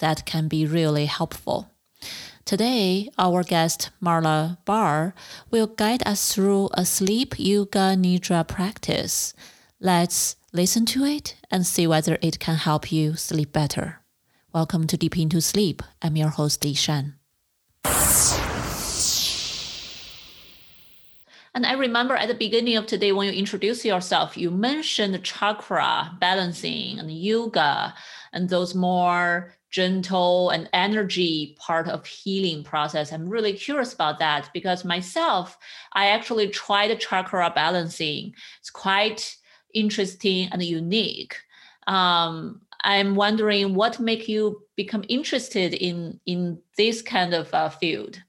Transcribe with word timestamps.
that 0.00 0.26
can 0.26 0.48
be 0.48 0.66
really 0.66 1.06
helpful. 1.06 1.70
Today, 2.44 3.08
our 3.16 3.44
guest 3.44 3.90
Marla 4.02 4.58
Barr 4.64 5.14
will 5.50 5.68
guide 5.68 6.02
us 6.04 6.34
through 6.34 6.68
a 6.74 6.84
sleep 6.84 7.34
yoga 7.38 7.94
nidra 7.96 8.46
practice. 8.46 9.32
Let's 9.78 10.36
listen 10.52 10.84
to 10.86 11.04
it 11.04 11.36
and 11.50 11.64
see 11.64 11.86
whether 11.86 12.18
it 12.20 12.40
can 12.40 12.56
help 12.56 12.90
you 12.90 13.14
sleep 13.14 13.52
better. 13.52 14.00
Welcome 14.52 14.88
to 14.88 14.96
Deep 14.96 15.16
Into 15.16 15.40
Sleep. 15.40 15.82
I'm 16.02 16.16
your 16.16 16.30
host, 16.30 16.62
Yishan. 16.62 17.14
And 21.54 21.66
I 21.66 21.74
remember 21.74 22.14
at 22.14 22.28
the 22.28 22.34
beginning 22.34 22.76
of 22.76 22.86
today 22.86 23.12
when 23.12 23.26
you 23.26 23.38
introduced 23.38 23.84
yourself, 23.84 24.36
you 24.36 24.50
mentioned 24.50 25.22
chakra 25.22 26.16
balancing 26.20 26.98
and 26.98 27.12
yoga 27.12 27.94
and 28.32 28.48
those 28.48 28.74
more 28.74 29.54
gentle 29.70 30.50
and 30.50 30.68
energy 30.72 31.56
part 31.58 31.88
of 31.88 32.04
healing 32.06 32.64
process. 32.64 33.12
I'm 33.12 33.28
really 33.28 33.52
curious 33.52 33.92
about 33.92 34.18
that 34.18 34.50
because 34.52 34.84
myself 34.84 35.56
i 35.92 36.06
actually 36.06 36.48
tried 36.48 36.98
chakra 36.98 37.50
balancing. 37.54 38.34
It's 38.58 38.70
quite 38.70 39.36
interesting 39.74 40.48
and 40.52 40.62
unique. 40.62 41.36
Um, 41.86 42.60
i'm 42.82 43.14
wondering 43.14 43.74
what 43.74 44.00
make 44.00 44.26
you 44.26 44.62
become 44.74 45.04
interested 45.08 45.74
in 45.74 46.18
in 46.24 46.58
this 46.78 47.02
kind 47.02 47.34
of 47.34 47.52
uh, 47.52 47.68
field 47.68 48.22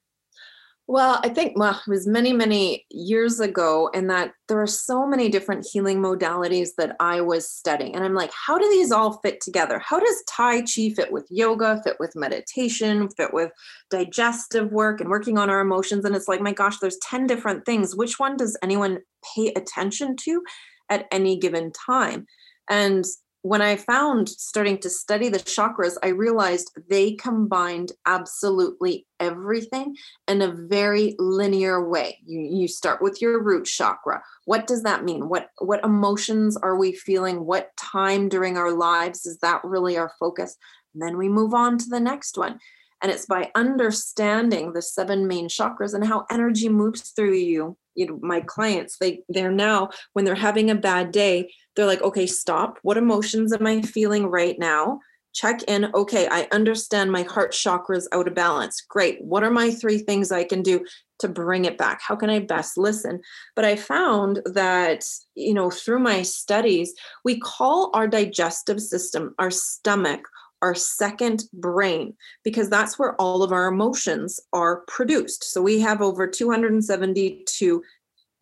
well, 0.91 1.21
I 1.23 1.29
think 1.29 1.57
well, 1.57 1.79
it 1.87 1.89
was 1.89 2.05
many, 2.05 2.33
many 2.33 2.85
years 2.89 3.39
ago, 3.39 3.89
and 3.93 4.09
that 4.09 4.33
there 4.49 4.61
are 4.61 4.67
so 4.67 5.07
many 5.07 5.29
different 5.29 5.65
healing 5.71 5.99
modalities 5.99 6.71
that 6.77 6.97
I 6.99 7.21
was 7.21 7.49
studying. 7.49 7.95
And 7.95 8.03
I'm 8.03 8.13
like, 8.13 8.33
how 8.33 8.57
do 8.57 8.69
these 8.69 8.91
all 8.91 9.21
fit 9.21 9.39
together? 9.39 9.79
How 9.79 10.01
does 10.01 10.23
Tai 10.27 10.63
Chi 10.63 10.89
fit 10.93 11.09
with 11.09 11.25
yoga, 11.29 11.79
fit 11.85 11.95
with 12.01 12.13
meditation, 12.13 13.07
fit 13.07 13.33
with 13.33 13.53
digestive 13.89 14.73
work 14.73 14.99
and 14.99 15.09
working 15.09 15.37
on 15.37 15.49
our 15.49 15.61
emotions? 15.61 16.03
And 16.03 16.13
it's 16.13 16.27
like, 16.27 16.41
my 16.41 16.51
gosh, 16.51 16.79
there's 16.79 16.97
10 16.97 17.25
different 17.25 17.65
things. 17.65 17.95
Which 17.95 18.19
one 18.19 18.35
does 18.35 18.57
anyone 18.61 18.99
pay 19.33 19.53
attention 19.55 20.17
to 20.23 20.43
at 20.89 21.07
any 21.09 21.39
given 21.39 21.71
time? 21.71 22.25
And 22.69 23.05
when 23.43 23.61
I 23.61 23.75
found 23.75 24.29
starting 24.29 24.77
to 24.79 24.89
study 24.89 25.29
the 25.29 25.39
chakras, 25.39 25.95
I 26.03 26.09
realized 26.09 26.77
they 26.89 27.13
combined 27.13 27.91
absolutely 28.05 29.07
everything 29.19 29.95
in 30.27 30.41
a 30.43 30.51
very 30.51 31.15
linear 31.17 31.87
way. 31.87 32.19
You, 32.25 32.39
you 32.39 32.67
start 32.67 33.01
with 33.01 33.21
your 33.21 33.41
root 33.41 33.65
chakra. 33.65 34.21
What 34.45 34.67
does 34.67 34.83
that 34.83 35.03
mean? 35.03 35.27
What 35.27 35.49
what 35.57 35.83
emotions 35.83 36.55
are 36.55 36.77
we 36.77 36.93
feeling? 36.93 37.45
What 37.45 37.75
time 37.77 38.29
during 38.29 38.57
our 38.57 38.71
lives 38.71 39.25
is 39.25 39.39
that 39.39 39.63
really 39.63 39.97
our 39.97 40.11
focus? 40.19 40.55
And 40.93 41.01
then 41.01 41.17
we 41.17 41.29
move 41.29 41.53
on 41.53 41.77
to 41.79 41.85
the 41.89 41.99
next 41.99 42.37
one. 42.37 42.59
And 43.01 43.11
it's 43.11 43.25
by 43.25 43.51
understanding 43.55 44.73
the 44.73 44.81
seven 44.81 45.27
main 45.27 45.47
chakras 45.47 45.93
and 45.93 46.05
how 46.05 46.25
energy 46.29 46.69
moves 46.69 47.09
through 47.09 47.35
you. 47.35 47.77
You 47.95 48.07
know, 48.07 48.19
my 48.21 48.41
clients, 48.41 48.97
they 48.99 49.21
they're 49.27 49.51
now 49.51 49.89
when 50.13 50.23
they're 50.23 50.35
having 50.35 50.69
a 50.69 50.75
bad 50.75 51.11
day, 51.11 51.51
they're 51.75 51.85
like, 51.85 52.01
okay, 52.01 52.25
stop. 52.25 52.77
What 52.83 52.97
emotions 52.97 53.51
am 53.53 53.67
I 53.67 53.81
feeling 53.81 54.27
right 54.27 54.57
now? 54.57 54.99
Check 55.33 55.63
in. 55.63 55.89
Okay, 55.93 56.27
I 56.29 56.47
understand 56.51 57.11
my 57.11 57.23
heart 57.23 57.53
chakra 57.53 57.97
is 57.97 58.07
out 58.11 58.27
of 58.27 58.35
balance. 58.35 58.81
Great. 58.81 59.21
What 59.23 59.43
are 59.43 59.51
my 59.51 59.71
three 59.71 59.97
things 59.97 60.31
I 60.31 60.43
can 60.43 60.61
do 60.61 60.85
to 61.19 61.29
bring 61.29 61.65
it 61.65 61.77
back? 61.77 62.01
How 62.01 62.15
can 62.15 62.29
I 62.29 62.39
best 62.39 62.77
listen? 62.77 63.21
But 63.55 63.63
I 63.63 63.77
found 63.77 64.41
that, 64.45 65.05
you 65.35 65.53
know, 65.53 65.69
through 65.69 65.99
my 65.99 66.21
studies, 66.21 66.93
we 67.23 67.39
call 67.39 67.91
our 67.93 68.07
digestive 68.07 68.81
system, 68.81 69.33
our 69.39 69.51
stomach, 69.51 70.27
our 70.61 70.75
second 70.75 71.43
brain 71.53 72.13
because 72.43 72.69
that's 72.69 72.99
where 72.99 73.15
all 73.15 73.43
of 73.43 73.51
our 73.51 73.67
emotions 73.67 74.39
are 74.53 74.81
produced. 74.87 75.43
So 75.43 75.61
we 75.61 75.79
have 75.79 76.01
over 76.01 76.27
272 76.27 77.83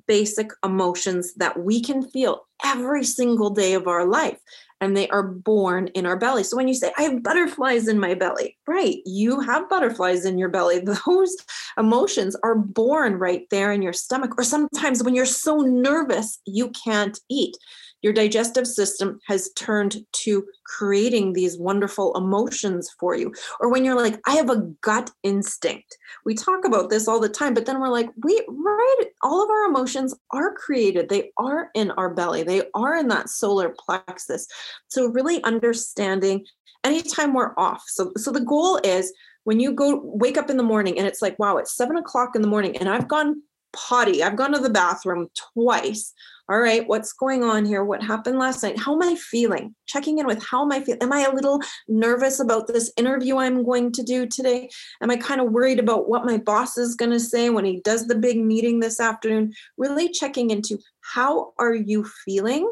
basic 0.07 0.49
emotions 0.63 1.33
that 1.35 1.59
we 1.59 1.81
can 1.81 2.01
feel 2.09 2.47
every 2.65 3.03
single 3.03 3.51
day 3.51 3.73
of 3.73 3.87
our 3.87 4.05
life 4.05 4.39
and 4.81 4.95
they 4.95 5.07
are 5.09 5.23
born 5.23 5.87
in 5.87 6.05
our 6.05 6.17
belly. 6.17 6.43
So 6.43 6.55
when 6.55 6.67
you 6.67 6.73
say, 6.73 6.91
I 6.97 7.03
have 7.03 7.23
butterflies 7.23 7.87
in 7.87 7.99
my 7.99 8.13
belly, 8.13 8.57
right? 8.67 8.97
You 9.05 9.41
have 9.41 9.69
butterflies 9.69 10.25
in 10.25 10.37
your 10.37 10.49
belly. 10.49 10.79
Those 11.05 11.35
emotions 11.77 12.35
are 12.43 12.55
born 12.55 13.15
right 13.15 13.45
there 13.51 13.71
in 13.71 13.81
your 13.81 13.93
stomach. 13.93 14.33
Or 14.37 14.43
sometimes 14.43 15.03
when 15.03 15.15
you're 15.15 15.25
so 15.25 15.57
nervous, 15.57 16.39
you 16.45 16.69
can't 16.69 17.19
eat 17.29 17.55
your 18.01 18.13
digestive 18.13 18.67
system 18.67 19.19
has 19.27 19.51
turned 19.55 19.97
to 20.13 20.45
creating 20.65 21.33
these 21.33 21.57
wonderful 21.57 22.15
emotions 22.15 22.89
for 22.99 23.15
you. 23.15 23.33
Or 23.59 23.71
when 23.71 23.83
you're 23.83 23.95
like, 23.95 24.19
I 24.27 24.35
have 24.35 24.49
a 24.49 24.61
gut 24.81 25.11
instinct. 25.23 25.97
We 26.25 26.35
talk 26.35 26.65
about 26.65 26.89
this 26.89 27.07
all 27.07 27.19
the 27.19 27.29
time, 27.29 27.53
but 27.53 27.65
then 27.65 27.79
we're 27.79 27.89
like, 27.89 28.09
we, 28.23 28.41
right, 28.47 29.05
all 29.21 29.43
of 29.43 29.49
our 29.49 29.65
emotions 29.65 30.15
are 30.31 30.53
created. 30.55 31.09
They 31.09 31.31
are 31.37 31.69
in 31.73 31.91
our 31.91 32.13
belly, 32.13 32.43
they 32.43 32.63
are 32.73 32.95
in 32.95 33.07
that 33.09 33.29
solar 33.29 33.75
plexus. 33.77 34.47
So, 34.87 35.07
really 35.07 35.43
understanding 35.43 36.45
anytime 36.83 37.33
we're 37.33 37.53
off. 37.57 37.83
So, 37.87 38.11
so 38.15 38.31
the 38.31 38.39
goal 38.39 38.79
is 38.83 39.13
when 39.43 39.59
you 39.59 39.73
go 39.73 40.01
wake 40.03 40.37
up 40.37 40.49
in 40.49 40.57
the 40.57 40.63
morning 40.63 40.97
and 40.97 41.07
it's 41.07 41.21
like, 41.21 41.37
wow, 41.39 41.57
it's 41.57 41.75
seven 41.75 41.97
o'clock 41.97 42.35
in 42.35 42.41
the 42.41 42.47
morning 42.47 42.77
and 42.77 42.89
I've 42.89 43.07
gone 43.07 43.41
potty, 43.73 44.23
I've 44.23 44.35
gone 44.35 44.53
to 44.53 44.59
the 44.59 44.69
bathroom 44.69 45.27
twice 45.53 46.13
all 46.49 46.59
right, 46.59 46.87
what's 46.87 47.13
going 47.13 47.43
on 47.43 47.63
here? 47.63 47.83
What 47.83 48.01
happened 48.01 48.39
last 48.39 48.63
night? 48.63 48.79
How 48.79 48.95
am 48.95 49.03
I 49.03 49.15
feeling? 49.15 49.75
Checking 49.85 50.17
in 50.17 50.25
with 50.25 50.43
how 50.43 50.63
am 50.63 50.71
I 50.71 50.81
feeling? 50.81 51.03
Am 51.03 51.13
I 51.13 51.21
a 51.21 51.33
little 51.33 51.61
nervous 51.87 52.39
about 52.39 52.65
this 52.65 52.91
interview 52.97 53.37
I'm 53.37 53.63
going 53.63 53.91
to 53.91 54.01
do 54.01 54.25
today? 54.25 54.67
Am 55.03 55.11
I 55.11 55.17
kind 55.17 55.41
of 55.41 55.51
worried 55.51 55.77
about 55.77 56.09
what 56.09 56.25
my 56.25 56.37
boss 56.37 56.75
is 56.75 56.95
going 56.95 57.11
to 57.11 57.19
say 57.19 57.51
when 57.51 57.65
he 57.65 57.81
does 57.81 58.07
the 58.07 58.15
big 58.15 58.43
meeting 58.43 58.79
this 58.79 58.99
afternoon? 58.99 59.53
Really 59.77 60.09
checking 60.09 60.49
into 60.49 60.79
how 61.01 61.53
are 61.59 61.75
you 61.75 62.03
feeling? 62.25 62.67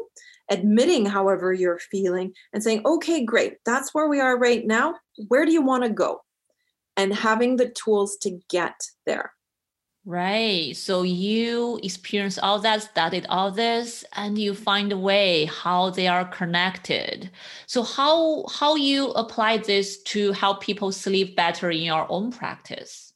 Admitting 0.50 1.06
however 1.06 1.52
you're 1.52 1.78
feeling 1.78 2.32
and 2.52 2.64
saying, 2.64 2.82
okay, 2.84 3.24
great, 3.24 3.58
that's 3.64 3.94
where 3.94 4.08
we 4.08 4.18
are 4.18 4.36
right 4.36 4.66
now. 4.66 4.96
Where 5.28 5.46
do 5.46 5.52
you 5.52 5.62
want 5.62 5.84
to 5.84 5.90
go? 5.90 6.22
And 6.96 7.14
having 7.14 7.56
the 7.56 7.68
tools 7.68 8.16
to 8.22 8.40
get 8.50 8.74
there. 9.06 9.34
Right. 10.08 10.74
So 10.74 11.02
you 11.02 11.78
experience 11.82 12.38
all 12.38 12.58
that, 12.60 12.80
studied 12.80 13.26
all 13.28 13.50
this, 13.50 14.06
and 14.14 14.38
you 14.38 14.54
find 14.54 14.90
a 14.90 14.96
way 14.96 15.44
how 15.44 15.90
they 15.90 16.08
are 16.08 16.24
connected. 16.24 17.30
So 17.66 17.82
how 17.82 18.46
how 18.48 18.76
you 18.76 19.10
apply 19.10 19.58
this 19.58 20.02
to 20.04 20.32
help 20.32 20.62
people 20.62 20.92
sleep 20.92 21.36
better 21.36 21.70
in 21.70 21.82
your 21.82 22.06
own 22.08 22.32
practice? 22.32 23.12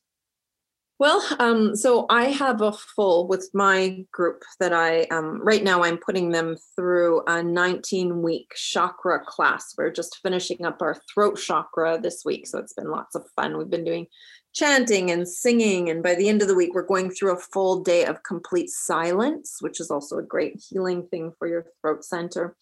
Well, 0.98 1.20
um, 1.40 1.74
so 1.74 2.04
I 2.10 2.26
have 2.26 2.60
a 2.60 2.72
full 2.72 3.26
with 3.26 3.48
my 3.54 4.04
group 4.12 4.42
that 4.60 4.74
I 4.74 5.04
um, 5.04 5.40
right 5.42 5.64
now 5.64 5.82
I'm 5.82 5.96
putting 5.96 6.30
them 6.30 6.56
through 6.76 7.22
a 7.26 7.42
19 7.42 8.20
week 8.20 8.52
chakra 8.54 9.24
class. 9.24 9.74
We're 9.78 9.90
just 9.90 10.18
finishing 10.22 10.66
up 10.66 10.82
our 10.82 11.00
throat 11.12 11.38
chakra 11.38 11.98
this 11.98 12.22
week, 12.22 12.46
so 12.46 12.58
it's 12.58 12.74
been 12.74 12.90
lots 12.90 13.14
of 13.14 13.24
fun. 13.34 13.56
We've 13.56 13.70
been 13.70 13.82
doing 13.82 14.08
chanting 14.52 15.10
and 15.10 15.26
singing. 15.26 15.88
And 15.88 16.02
by 16.02 16.14
the 16.14 16.28
end 16.28 16.42
of 16.42 16.48
the 16.48 16.54
week, 16.54 16.74
we're 16.74 16.82
going 16.82 17.10
through 17.10 17.32
a 17.32 17.40
full 17.40 17.82
day 17.82 18.04
of 18.04 18.22
complete 18.22 18.70
silence, 18.70 19.58
which 19.60 19.80
is 19.80 19.90
also 19.90 20.18
a 20.18 20.22
great 20.22 20.62
healing 20.68 21.06
thing 21.08 21.32
for 21.38 21.48
your 21.48 21.66
throat 21.80 22.04
center. 22.04 22.56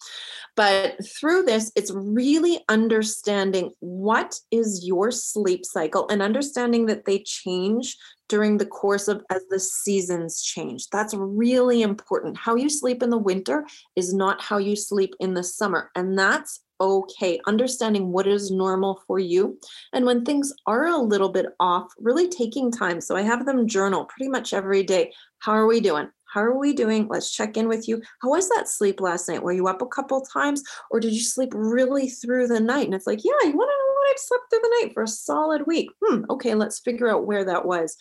But 0.55 0.95
through 1.05 1.43
this, 1.43 1.71
it's 1.75 1.91
really 1.91 2.63
understanding 2.69 3.71
what 3.79 4.39
is 4.51 4.85
your 4.85 5.11
sleep 5.11 5.65
cycle 5.65 6.07
and 6.09 6.21
understanding 6.21 6.85
that 6.87 7.05
they 7.05 7.19
change 7.19 7.97
during 8.31 8.57
the 8.57 8.65
course 8.65 9.09
of 9.09 9.21
as 9.29 9.43
the 9.49 9.59
seasons 9.59 10.41
change. 10.41 10.87
That's 10.89 11.13
really 11.13 11.81
important. 11.81 12.37
How 12.37 12.55
you 12.55 12.69
sleep 12.69 13.03
in 13.03 13.09
the 13.09 13.17
winter 13.17 13.65
is 13.97 14.13
not 14.13 14.41
how 14.41 14.57
you 14.57 14.77
sleep 14.77 15.13
in 15.19 15.33
the 15.33 15.43
summer. 15.43 15.91
And 15.95 16.17
that's 16.17 16.61
okay, 16.81 17.39
understanding 17.45 18.11
what 18.11 18.27
is 18.27 18.51
normal 18.51 19.01
for 19.05 19.19
you. 19.19 19.59
And 19.93 20.05
when 20.05 20.25
things 20.25 20.51
are 20.65 20.87
a 20.87 20.97
little 20.97 21.29
bit 21.29 21.45
off, 21.59 21.93
really 21.99 22.27
taking 22.27 22.71
time. 22.71 22.99
So 22.99 23.15
I 23.15 23.21
have 23.21 23.45
them 23.45 23.67
journal 23.67 24.05
pretty 24.05 24.29
much 24.29 24.53
every 24.53 24.83
day. 24.83 25.13
How 25.39 25.53
are 25.53 25.67
we 25.67 25.79
doing? 25.79 26.09
How 26.33 26.41
are 26.41 26.57
we 26.57 26.73
doing? 26.73 27.07
Let's 27.07 27.31
check 27.31 27.55
in 27.55 27.67
with 27.67 27.87
you. 27.87 28.01
How 28.21 28.29
was 28.29 28.49
that 28.49 28.67
sleep 28.67 28.99
last 28.99 29.29
night? 29.29 29.43
Were 29.43 29.51
you 29.51 29.67
up 29.67 29.81
a 29.81 29.87
couple 29.87 30.21
times 30.21 30.63
or 30.89 30.99
did 30.99 31.13
you 31.13 31.21
sleep 31.21 31.51
really 31.53 32.09
through 32.09 32.47
the 32.47 32.59
night? 32.59 32.85
And 32.85 32.95
it's 32.95 33.07
like, 33.07 33.23
yeah, 33.23 33.31
you 33.43 33.55
want 33.55 33.69
to 33.69 33.77
know 33.77 33.93
what 33.93 34.11
I've 34.11 34.17
slept 34.17 34.43
through 34.49 34.59
the 34.63 34.79
night 34.81 34.93
for 34.93 35.03
a 35.03 35.07
solid 35.07 35.67
week. 35.67 35.89
Hmm, 36.03 36.23
okay, 36.29 36.55
let's 36.55 36.79
figure 36.79 37.09
out 37.09 37.27
where 37.27 37.45
that 37.45 37.65
was. 37.65 37.95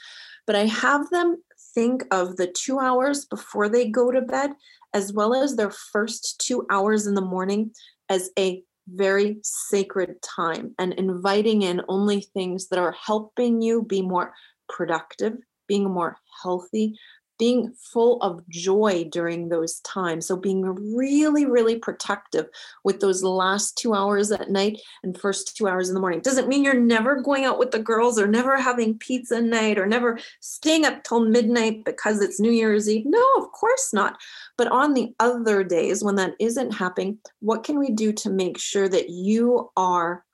But 0.46 0.56
I 0.56 0.66
have 0.66 1.10
them 1.10 1.42
think 1.74 2.04
of 2.10 2.36
the 2.36 2.46
two 2.46 2.78
hours 2.78 3.24
before 3.24 3.68
they 3.68 3.88
go 3.88 4.10
to 4.10 4.20
bed, 4.20 4.52
as 4.94 5.12
well 5.12 5.34
as 5.34 5.56
their 5.56 5.70
first 5.70 6.40
two 6.40 6.66
hours 6.70 7.06
in 7.06 7.14
the 7.14 7.20
morning, 7.20 7.72
as 8.08 8.30
a 8.38 8.62
very 8.88 9.38
sacred 9.42 10.20
time 10.22 10.74
and 10.78 10.92
inviting 10.94 11.62
in 11.62 11.82
only 11.88 12.20
things 12.20 12.68
that 12.68 12.78
are 12.78 12.92
helping 12.92 13.62
you 13.62 13.82
be 13.82 14.02
more 14.02 14.32
productive, 14.68 15.36
being 15.68 15.90
more 15.90 16.16
healthy, 16.42 16.98
being 17.40 17.72
full 17.72 18.20
of 18.20 18.46
joy 18.50 19.08
during 19.10 19.48
those 19.48 19.80
times. 19.80 20.26
So, 20.26 20.36
being 20.36 20.62
really, 20.94 21.46
really 21.46 21.78
protective 21.78 22.46
with 22.84 23.00
those 23.00 23.24
last 23.24 23.78
two 23.78 23.94
hours 23.94 24.30
at 24.30 24.50
night 24.50 24.78
and 25.02 25.18
first 25.18 25.56
two 25.56 25.66
hours 25.66 25.88
in 25.88 25.94
the 25.94 26.00
morning. 26.00 26.20
Doesn't 26.20 26.48
mean 26.48 26.62
you're 26.62 26.74
never 26.74 27.22
going 27.22 27.46
out 27.46 27.58
with 27.58 27.70
the 27.70 27.78
girls 27.78 28.18
or 28.18 28.26
never 28.26 28.60
having 28.60 28.98
pizza 28.98 29.40
night 29.40 29.78
or 29.78 29.86
never 29.86 30.18
staying 30.40 30.84
up 30.84 31.02
till 31.02 31.24
midnight 31.24 31.82
because 31.86 32.20
it's 32.20 32.38
New 32.38 32.52
Year's 32.52 32.88
Eve. 32.90 33.06
No, 33.06 33.24
of 33.38 33.50
course 33.52 33.94
not. 33.94 34.18
But 34.58 34.68
on 34.68 34.92
the 34.92 35.14
other 35.18 35.64
days 35.64 36.04
when 36.04 36.16
that 36.16 36.34
isn't 36.38 36.72
happening, 36.72 37.18
what 37.40 37.64
can 37.64 37.78
we 37.78 37.90
do 37.90 38.12
to 38.12 38.28
make 38.28 38.58
sure 38.58 38.88
that 38.90 39.08
you 39.08 39.70
are 39.78 40.24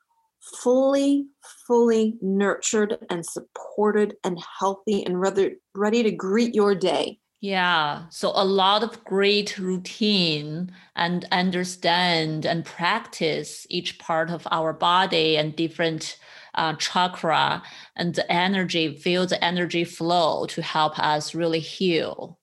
fully, 0.55 1.25
fully 1.67 2.15
nurtured 2.21 2.97
and 3.09 3.25
supported 3.25 4.15
and 4.23 4.39
healthy 4.59 5.05
and 5.05 5.19
rather 5.19 5.51
ready 5.75 6.03
to 6.03 6.11
greet 6.11 6.55
your 6.55 6.75
day. 6.75 7.19
Yeah. 7.39 8.05
So 8.09 8.31
a 8.33 8.43
lot 8.43 8.83
of 8.83 9.03
great 9.03 9.59
routine 9.59 10.71
and 10.95 11.25
understand 11.31 12.45
and 12.45 12.65
practice 12.65 13.67
each 13.69 13.99
part 13.99 14.31
of 14.31 14.47
our 14.49 14.73
body 14.73 15.37
and 15.37 15.55
different 15.55 16.17
uh, 16.55 16.73
chakra 16.73 17.61
and 17.95 18.15
the 18.15 18.29
energy, 18.31 18.95
feel 18.97 19.27
the 19.27 19.43
energy 19.43 19.83
flow 19.83 20.47
to 20.47 20.61
help 20.63 20.97
us 20.97 21.35
really 21.35 21.59
heal. 21.59 22.39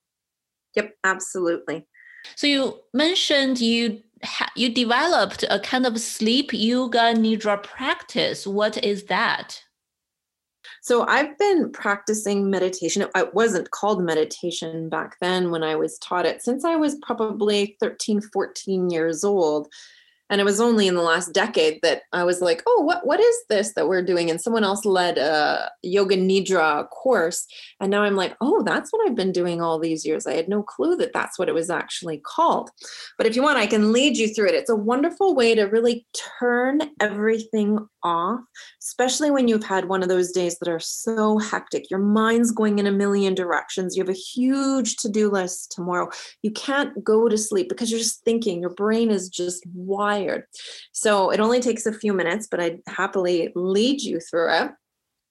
Yep, 0.77 0.95
absolutely. 1.03 1.87
So 2.37 2.47
you 2.47 2.81
mentioned 2.93 3.61
you 3.61 4.01
you 4.55 4.73
developed 4.73 5.45
a 5.51 5.59
kind 5.59 5.87
of 5.87 6.01
sleep 6.01 6.51
yoga 6.53 7.15
nidra 7.15 7.63
practice. 7.63 8.47
What 8.47 8.83
is 8.83 9.05
that? 9.05 9.63
So 10.83 11.07
I've 11.07 11.39
been 11.39 11.73
practicing 11.73 12.51
meditation. 12.51 13.07
It 13.15 13.35
wasn't 13.35 13.71
called 13.71 14.03
meditation 14.03 14.89
back 14.89 15.17
then 15.21 15.51
when 15.51 15.63
I 15.63 15.77
was 15.77 15.99
taught 15.99 16.27
it 16.27 16.43
since 16.43 16.65
I 16.65 16.77
was 16.77 16.97
probably 16.97 17.77
13, 17.81 18.21
14 18.21 18.91
years 18.91 19.25
old 19.25 19.69
and 20.35 20.41
it 20.41 20.45
was 20.45 20.61
only 20.61 20.89
in 20.89 20.97
the 20.97 21.01
last 21.01 21.33
decade 21.33 21.79
that 21.83 22.03
I 22.13 22.25
was 22.25 22.41
like, 22.41 22.61
oh, 22.67 22.81
what 22.81 23.07
what 23.07 23.21
is 23.21 23.37
this 23.49 23.73
that 23.75 23.87
we're 23.87 24.03
doing? 24.03 24.31
And 24.31 24.41
someone 24.41 24.65
else 24.65 24.85
led 24.85 25.17
a 25.17 25.71
yoga 25.85 26.17
nidra 26.17 26.91
course, 26.91 27.47
and 27.81 27.89
now 27.89 28.03
I'm 28.03 28.17
like, 28.17 28.35
oh, 28.41 28.65
that's 28.65 28.93
what 28.93 29.09
I've 29.09 29.15
been 29.15 29.31
doing 29.31 29.63
all 29.63 29.79
these 29.79 30.05
years. 30.05 30.27
I 30.27 30.35
had 30.35 30.49
no 30.49 30.65
clue 30.65 30.97
that 30.97 31.13
that's 31.13 31.39
what 31.39 31.49
it 31.49 31.55
was 31.55 31.71
actually 31.71 32.19
called. 32.19 32.71
But 33.17 33.29
if 33.29 33.37
you 33.37 33.43
want, 33.45 33.59
I 33.59 33.69
can 33.69 33.93
lead 33.93 34.17
you 34.17 34.27
through 34.27 34.49
it. 34.49 34.57
It's 34.57 34.69
a 34.69 34.75
wonderful 34.75 35.37
way 35.37 35.55
to 35.55 35.67
really 35.67 36.05
turn 36.41 36.81
everything 37.01 37.87
off, 38.05 38.41
especially 38.83 39.31
when 39.31 39.49
you've 39.49 39.65
had 39.65 39.89
one 39.89 40.03
of 40.03 40.09
those 40.09 40.31
days 40.31 40.59
that 40.59 40.69
are 40.69 40.79
so 40.79 41.39
hectic. 41.39 41.91
Your 41.91 42.01
mind's 42.01 42.53
going 42.53 42.79
in 42.79 42.87
a 42.87 42.93
million 42.93 43.35
directions. 43.35 43.97
You 43.97 44.03
have 44.03 44.15
a 44.15 44.19
huge 44.19 44.97
to-do 44.97 45.31
list 45.31 45.73
tomorrow. 45.73 46.11
You 46.43 46.51
can't 46.51 47.03
go 47.03 47.29
to 47.29 47.39
sleep 47.39 47.69
because 47.69 47.91
you're 47.91 47.99
just 47.99 48.23
thinking. 48.23 48.61
Your 48.61 48.71
brain 48.71 49.11
is 49.11 49.29
just 49.29 49.65
wired. 49.75 50.45
So 50.93 51.31
it 51.31 51.41
only 51.41 51.61
takes 51.61 51.87
a 51.87 51.93
few 51.93 52.13
minutes, 52.13 52.47
but 52.49 52.61
I'd 52.61 52.81
happily 52.87 53.51
lead 53.55 54.03
you 54.03 54.21
through 54.21 54.53
it. 54.53 54.71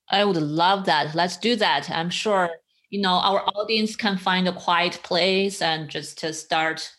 I 0.10 0.26
would 0.26 0.38
love 0.38 0.86
that. 0.86 1.16
Let's 1.16 1.38
do 1.38 1.56
that. 1.56 1.90
I'm 1.90 2.10
sure 2.10 2.50
you 2.90 3.02
know 3.02 3.14
our 3.14 3.44
audience 3.56 3.96
can 3.96 4.18
find 4.18 4.48
a 4.48 4.54
quiet 4.54 5.00
place 5.04 5.62
and 5.62 5.90
just 5.90 6.18
to 6.20 6.34
start 6.34 6.92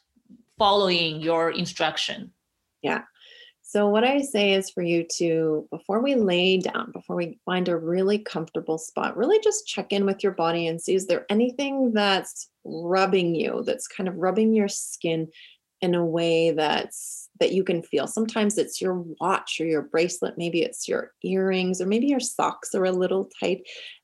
following 0.58 1.20
your 1.20 1.50
instruction. 1.50 2.32
Yeah. 2.82 3.02
So, 3.74 3.88
what 3.88 4.04
I 4.04 4.20
say 4.20 4.52
is 4.52 4.70
for 4.70 4.84
you 4.84 5.04
to, 5.16 5.66
before 5.68 6.00
we 6.00 6.14
lay 6.14 6.58
down, 6.58 6.92
before 6.92 7.16
we 7.16 7.40
find 7.44 7.68
a 7.68 7.76
really 7.76 8.18
comfortable 8.18 8.78
spot, 8.78 9.16
really 9.16 9.40
just 9.42 9.66
check 9.66 9.92
in 9.92 10.06
with 10.06 10.22
your 10.22 10.30
body 10.30 10.68
and 10.68 10.80
see 10.80 10.94
is 10.94 11.08
there 11.08 11.26
anything 11.28 11.92
that's 11.92 12.50
rubbing 12.62 13.34
you, 13.34 13.64
that's 13.66 13.88
kind 13.88 14.08
of 14.08 14.14
rubbing 14.14 14.54
your 14.54 14.68
skin 14.68 15.26
in 15.80 15.96
a 15.96 16.06
way 16.06 16.52
that's 16.52 17.28
that 17.40 17.50
you 17.50 17.64
can 17.64 17.82
feel. 17.82 18.06
Sometimes 18.06 18.58
it's 18.58 18.80
your 18.80 19.04
watch 19.20 19.60
or 19.60 19.66
your 19.66 19.82
bracelet, 19.82 20.38
maybe 20.38 20.62
it's 20.62 20.86
your 20.86 21.12
earrings, 21.24 21.80
or 21.80 21.86
maybe 21.86 22.06
your 22.06 22.20
socks 22.20 22.76
are 22.76 22.84
a 22.84 22.92
little 22.92 23.28
tight. 23.40 23.62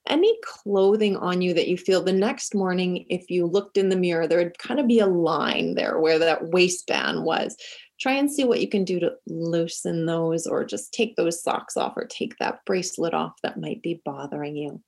Any 0.09 0.37
clothing 0.45 1.17
on 1.17 1.41
you 1.43 1.55
that 1.55 1.69
you 1.69 1.77
feel 1.77 2.03
the 2.03 2.13
next 2.13 2.57
morning, 2.57 3.07
if 3.09 3.31
you 3.31 3.47
looked 3.47 3.77
in 3.77 3.89
the 3.89 3.97
mirror, 3.97 4.27
there 4.27 4.39
would 4.39 4.59
kind 4.59 4.81
of 4.81 4.89
be 4.89 4.99
a 4.99 5.07
line 5.07 5.77
there 5.77 6.01
where 6.01 6.19
that 6.19 6.49
waistband 6.49 7.23
was. 7.23 7.57
Try 8.01 8.15
and 8.15 8.33
see 8.33 8.45
what 8.45 8.61
you 8.61 8.69
can 8.69 8.85
do 8.85 8.99
to 9.01 9.17
loosen 9.27 10.07
those, 10.07 10.47
or 10.47 10.65
just 10.65 10.93
take 10.93 11.17
those 11.17 11.43
socks 11.43 11.77
off, 11.77 11.97
or 11.97 12.07
take 12.07 12.37
that 12.39 12.65
bracelet 12.65 13.15
off 13.15 13.35
that 13.43 13.61
might 13.61 13.83
be 13.83 14.01
bothering 14.05 14.57
you. 14.57 14.83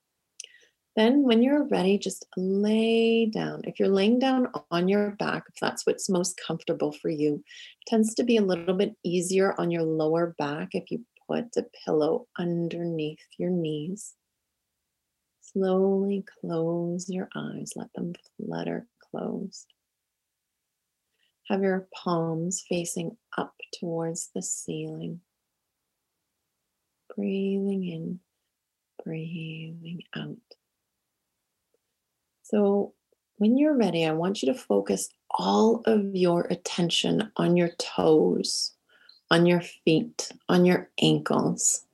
Then, 0.96 1.22
when 1.22 1.42
you're 1.42 1.64
ready, 1.68 1.98
just 1.98 2.26
lay 2.36 3.26
down. 3.26 3.62
If 3.64 3.78
you're 3.78 3.88
laying 3.88 4.18
down 4.18 4.48
on 4.70 4.88
your 4.88 5.12
back, 5.12 5.44
if 5.48 5.54
that's 5.60 5.86
what's 5.86 6.10
most 6.10 6.40
comfortable 6.46 6.92
for 6.92 7.08
you, 7.08 7.42
tends 7.86 8.14
to 8.14 8.24
be 8.24 8.36
a 8.36 8.42
little 8.42 8.74
bit 8.74 8.94
easier 9.02 9.54
on 9.58 9.70
your 9.70 9.84
lower 9.84 10.34
back 10.38 10.70
if 10.72 10.90
you 10.90 11.04
put 11.28 11.46
a 11.56 11.64
pillow 11.84 12.26
underneath 12.38 13.24
your 13.38 13.50
knees. 13.50 14.14
Slowly 15.40 16.24
close 16.40 17.08
your 17.08 17.28
eyes, 17.34 17.72
let 17.74 17.92
them 17.94 18.12
flutter 18.36 18.86
closed. 19.10 19.66
Have 21.52 21.62
your 21.62 21.86
palms 21.94 22.64
facing 22.66 23.18
up 23.36 23.54
towards 23.78 24.30
the 24.34 24.40
ceiling. 24.40 25.20
Breathing 27.14 27.84
in, 27.84 28.20
breathing 29.04 30.02
out. 30.16 30.38
So, 32.42 32.94
when 33.36 33.58
you're 33.58 33.76
ready, 33.76 34.06
I 34.06 34.12
want 34.12 34.42
you 34.42 34.50
to 34.50 34.58
focus 34.58 35.10
all 35.28 35.82
of 35.84 36.16
your 36.16 36.46
attention 36.48 37.30
on 37.36 37.54
your 37.58 37.72
toes, 37.78 38.72
on 39.30 39.44
your 39.44 39.60
feet, 39.60 40.32
on 40.48 40.64
your 40.64 40.88
ankles. 41.02 41.84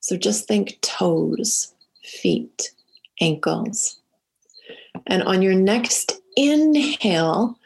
So, 0.00 0.18
just 0.18 0.46
think 0.46 0.78
toes, 0.82 1.72
feet, 2.04 2.72
ankles. 3.22 4.02
And 5.06 5.22
on 5.22 5.40
your 5.40 5.54
next 5.54 6.20
inhale, 6.36 7.58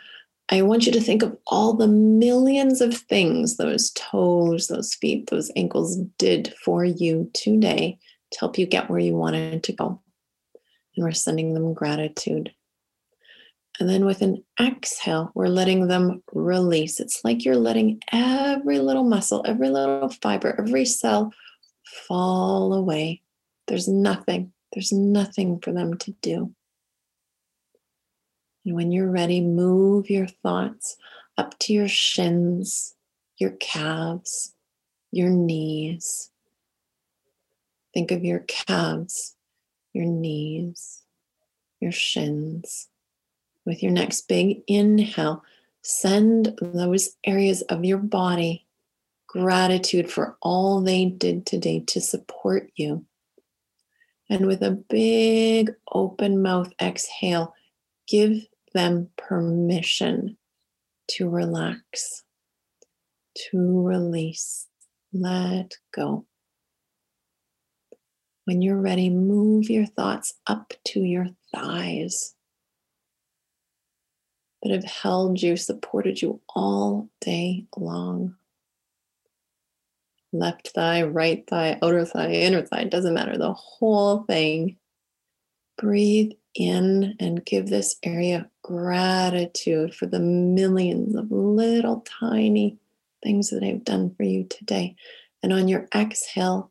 I 0.53 0.63
want 0.63 0.85
you 0.85 0.93
to 0.93 1.01
think 1.01 1.23
of 1.23 1.37
all 1.47 1.75
the 1.75 1.87
millions 1.87 2.81
of 2.81 2.97
things 2.97 3.57
those 3.57 3.91
toes, 3.93 4.67
those 4.67 4.95
feet, 4.95 5.31
those 5.31 5.51
ankles 5.55 5.97
did 6.19 6.53
for 6.65 6.85
you 6.85 7.31
today 7.35 7.99
to 8.33 8.41
help 8.41 8.59
you 8.59 8.67
get 8.67 8.91
where 8.91 8.99
you 8.99 9.15
wanted 9.15 9.63
to 9.63 9.73
go 9.73 10.01
and 10.97 11.05
we're 11.05 11.13
sending 11.13 11.55
them 11.55 11.73
gratitude. 11.73 12.53
And 13.79 13.89
then 13.89 14.05
with 14.05 14.21
an 14.23 14.45
exhale, 14.61 15.31
we're 15.35 15.49
letting 15.49 15.89
them 15.89 16.23
release. 16.33 17.01
It's 17.01 17.21
like 17.25 17.45
you're 17.45 17.57
letting 17.57 18.01
every 18.13 18.79
little 18.79 19.05
muscle, 19.05 19.43
every 19.47 19.71
little 19.71 20.11
fiber, 20.11 20.55
every 20.59 20.85
cell 20.85 21.33
fall 22.09 22.75
away. 22.75 23.23
There's 23.69 23.89
nothing, 23.89 24.53
there's 24.73 24.93
nothing 24.93 25.61
for 25.61 25.73
them 25.73 25.97
to 25.99 26.13
do. 26.21 26.55
And 28.65 28.75
when 28.75 28.93
you're 28.93 29.11
ready, 29.11 29.41
move 29.41 30.11
your 30.11 30.27
thoughts 30.27 30.97
up 31.39 31.59
to 31.61 31.73
your 31.73 31.89
shins, 31.89 32.95
your 33.39 33.53
calves, 33.53 34.55
your 35.11 35.31
knees. 35.31 36.31
Think 37.95 38.11
of 38.11 38.25
your 38.25 38.41
calves 38.41 39.35
your 39.93 40.05
knees, 40.05 41.03
your 41.81 41.93
shins. 41.93 42.89
With 43.65 43.83
your 43.83 43.93
next 43.93 44.29
big 44.29 44.63
inhale, 44.67 45.45
send 45.83 46.59
those 46.61 47.17
areas 47.25 47.63
of 47.63 47.85
your 47.85 47.99
body 47.99 48.67
gratitude 49.27 50.11
for 50.11 50.37
all 50.43 50.81
they 50.81 51.07
did 51.07 51.47
today 51.47 51.81
to 51.87 52.01
support 52.01 52.71
you. 52.75 53.05
And 54.29 54.47
with 54.47 54.63
a 54.63 54.71
big 54.71 55.73
open 55.93 56.43
mouth 56.43 56.73
exhale, 56.81 57.55
give 58.07 58.47
them 58.73 59.11
permission 59.17 60.37
to 61.09 61.29
relax, 61.29 62.25
to 63.51 63.83
release, 63.83 64.67
let 65.13 65.75
go. 65.95 66.27
When 68.45 68.63
you're 68.63 68.81
ready, 68.81 69.11
move 69.11 69.71
your 69.71 69.87
thoughts 69.87 70.35
up 70.47 70.73
to 70.87 71.01
your 71.01 71.29
thighs 71.55 72.35
that 74.63 74.73
have 74.73 74.85
held 74.85 75.41
you, 75.43 75.57
supported 75.57 76.21
you 76.21 76.41
all 76.49 77.09
day 77.21 77.67
long. 77.77 78.37
left 80.33 80.69
thigh, 80.69 81.03
right 81.03 81.47
thigh, 81.49 81.79
outer 81.83 82.05
thigh, 82.05 82.31
inner 82.31 82.63
thigh, 82.63 82.85
doesn't 82.85 83.15
matter, 83.15 83.37
the 83.37 83.53
whole 83.53 84.23
thing. 84.25 84.77
Breathe 85.81 86.33
in 86.55 87.17
and 87.19 87.45
give 87.47 87.69
this 87.69 87.97
area 88.03 88.51
gratitude 88.63 89.95
for 89.95 90.05
the 90.05 90.21
millions 90.21 91.17
of 91.17 91.31
little 91.31 92.05
tiny 92.21 92.77
things 93.23 93.49
that 93.49 93.63
I've 93.63 93.85
done 93.85 94.15
for 94.15 94.25
you 94.25 94.45
today. 94.45 94.95
And 95.43 95.55
on 95.55 95.69
your 95.69 95.89
exhale, 95.95 96.71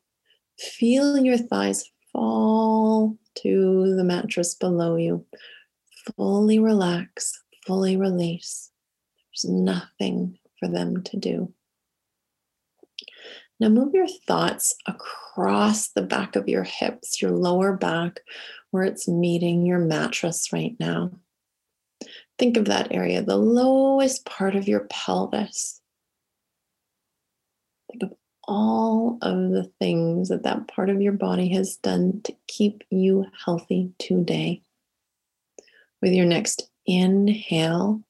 feel 0.59 1.17
your 1.17 1.39
thighs 1.39 1.89
fall 2.13 3.17
to 3.41 3.95
the 3.95 4.03
mattress 4.03 4.53
below 4.53 4.95
you. 4.95 5.25
Fully 6.15 6.59
relax, 6.59 7.41
fully 7.65 7.97
release. 7.97 8.69
There's 9.31 9.51
nothing 9.51 10.37
for 10.59 10.67
them 10.67 11.01
to 11.03 11.17
do. 11.17 11.51
Now 13.59 13.69
move 13.69 13.93
your 13.93 14.07
thoughts 14.07 14.75
across 14.87 15.89
the 15.89 16.01
back 16.01 16.35
of 16.35 16.47
your 16.47 16.63
hips, 16.63 17.21
your 17.21 17.31
lower 17.31 17.75
back, 17.75 18.21
where 18.71 18.83
it's 18.83 19.07
meeting 19.07 19.65
your 19.65 19.79
mattress 19.79 20.53
right 20.53 20.75
now. 20.79 21.11
Think 22.37 22.55
of 22.55 22.65
that 22.65 22.93
area, 22.93 23.21
the 23.21 23.35
lowest 23.37 24.25
part 24.25 24.55
of 24.55 24.67
your 24.67 24.87
pelvis. 24.89 25.81
Think 27.91 28.03
of 28.03 28.13
all 28.47 29.17
of 29.21 29.51
the 29.51 29.69
things 29.79 30.29
that 30.29 30.43
that 30.43 30.67
part 30.69 30.89
of 30.89 31.01
your 31.01 31.13
body 31.13 31.49
has 31.49 31.75
done 31.75 32.21
to 32.23 32.33
keep 32.47 32.83
you 32.89 33.25
healthy 33.45 33.91
today. 33.99 34.61
With 36.01 36.13
your 36.13 36.25
next 36.25 36.69
inhale, 36.85 38.01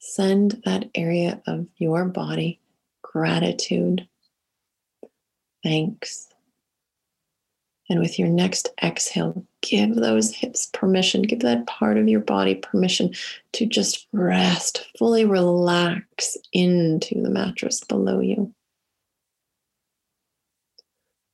send 0.00 0.60
that 0.64 0.90
area 0.94 1.40
of 1.46 1.68
your 1.76 2.04
body 2.06 2.60
gratitude, 3.02 4.08
thanks. 5.62 6.28
And 7.88 7.98
with 7.98 8.20
your 8.20 8.28
next 8.28 8.68
exhale, 8.82 9.44
give 9.62 9.96
those 9.96 10.32
hips 10.32 10.66
permission, 10.72 11.22
give 11.22 11.40
that 11.40 11.66
part 11.66 11.98
of 11.98 12.08
your 12.08 12.20
body 12.20 12.54
permission 12.54 13.12
to 13.52 13.66
just 13.66 14.06
rest, 14.12 14.86
fully 14.96 15.24
relax 15.24 16.36
into 16.52 17.20
the 17.20 17.30
mattress 17.30 17.80
below 17.80 18.20
you. 18.20 18.54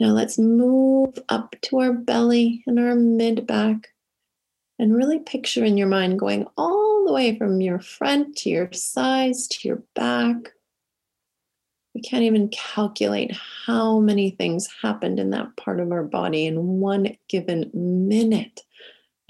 Now 0.01 0.09
let's 0.09 0.39
move 0.39 1.19
up 1.29 1.57
to 1.63 1.79
our 1.81 1.93
belly 1.93 2.63
and 2.67 2.79
our 2.79 2.95
mid 2.95 3.47
back 3.47 3.89
and 4.79 4.95
really 4.95 5.19
picture 5.19 5.65
in 5.65 5.77
your 5.77 5.89
mind 5.89 6.19
going 6.19 6.47
all 6.57 7.05
the 7.07 7.13
way 7.13 7.37
from 7.37 7.61
your 7.61 7.81
front 7.81 8.37
to 8.39 8.51
your 8.51 8.73
sides 8.73 9.47
to 9.49 9.69
your 9.69 9.83
back. 9.95 10.53
We 11.97 12.03
can't 12.03 12.25
even 12.25 12.51
calculate 12.51 13.35
how 13.65 14.01
many 14.01 14.29
things 14.29 14.69
happened 14.83 15.19
in 15.19 15.31
that 15.31 15.57
part 15.57 15.81
of 15.81 15.93
our 15.93 16.03
body 16.03 16.45
in 16.45 16.79
one 16.79 17.17
given 17.27 17.71
minute, 17.73 18.61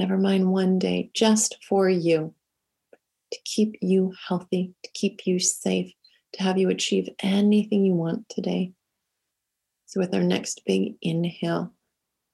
never 0.01 0.19
mind 0.19 0.51
one 0.51 0.81
day, 0.81 1.13
just 1.15 1.65
for 1.65 1.89
you 1.89 2.35
to 3.33 3.39
keep 3.45 3.79
you 3.81 4.15
healthy, 4.27 4.75
to 4.83 4.91
keep 4.95 5.29
you 5.29 5.39
safe, 5.39 5.93
to 6.33 6.43
have 6.43 6.59
you 6.59 6.69
achieve 6.69 7.09
anything 7.21 7.85
you 7.85 7.95
want 7.95 8.29
today. 8.29 8.73
So, 9.85 10.01
with 10.01 10.13
our 10.13 10.25
next 10.25 10.63
big 10.67 10.97
inhale, 11.01 11.73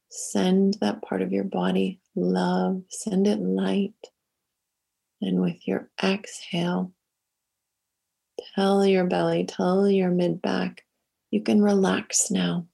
send 0.09 0.79
that 0.81 1.03
part 1.03 1.21
of 1.21 1.35
your 1.35 1.45
body 1.45 2.01
love, 2.17 2.81
send 2.89 3.27
it 3.27 3.39
light. 3.39 3.93
And 5.21 5.43
with 5.43 5.69
your 5.69 5.91
exhale, 6.03 6.91
tell 8.55 8.85
your 8.85 9.05
belly, 9.05 9.45
tell 9.45 9.89
your 9.89 10.11
mid 10.11 10.43
back, 10.43 10.85
you 11.31 11.43
can 11.43 11.63
relax 11.63 12.31
now. 12.31 12.67